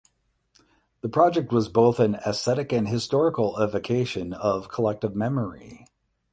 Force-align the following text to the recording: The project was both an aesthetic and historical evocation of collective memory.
The 1.01 1.09
project 1.09 1.51
was 1.51 1.69
both 1.69 1.99
an 1.99 2.15
aesthetic 2.25 2.71
and 2.73 2.87
historical 2.87 3.61
evocation 3.61 4.33
of 4.33 4.67
collective 4.67 5.15
memory. 5.15 5.85